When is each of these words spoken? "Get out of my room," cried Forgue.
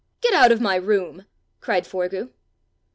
"Get 0.19 0.33
out 0.33 0.51
of 0.51 0.59
my 0.59 0.77
room," 0.77 1.27
cried 1.59 1.85
Forgue. 1.85 2.33